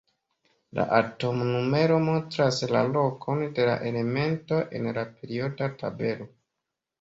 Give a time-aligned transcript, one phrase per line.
[0.77, 6.29] La atomnumero montras la lokon de la elemento en la perioda tabelo.